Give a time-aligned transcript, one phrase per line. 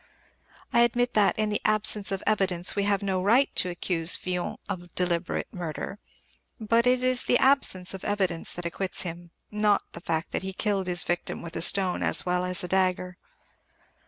[0.73, 4.55] I admit that, in the absence of evidence, we have no right to accuse Villon
[4.67, 5.99] of deliberate murder.
[6.59, 10.53] But it is the absence of evidence that acquits him, not the fact that he
[10.53, 13.17] killed his victim with a stone as well as a dagger.